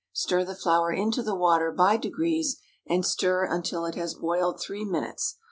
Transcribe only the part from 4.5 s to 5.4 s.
three minutes.